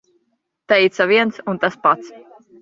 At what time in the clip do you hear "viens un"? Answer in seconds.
1.11-1.61